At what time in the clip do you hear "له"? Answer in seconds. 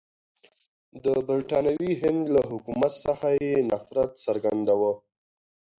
2.35-2.41